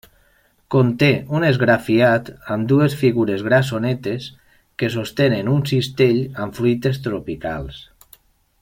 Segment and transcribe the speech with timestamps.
[0.75, 4.25] Conté un esgrafiat amb dues figures grassonetes
[4.83, 7.85] que sostenen un cistell amb fruites tropicals.